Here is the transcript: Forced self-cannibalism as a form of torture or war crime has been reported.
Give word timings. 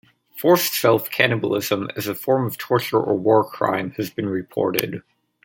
Forced 0.35 0.73
self-cannibalism 0.73 1.87
as 1.95 2.07
a 2.07 2.15
form 2.15 2.47
of 2.47 2.57
torture 2.57 2.99
or 2.99 3.15
war 3.15 3.47
crime 3.47 3.91
has 3.97 4.09
been 4.09 4.27
reported. 4.27 5.03